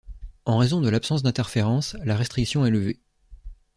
En 0.45 0.57
raison 0.57 0.81
de 0.81 0.89
l'absence 0.89 1.21
d'interférence, 1.21 1.95
la 2.03 2.17
restriction 2.17 2.65
est 2.65 2.71
levée. 2.71 2.99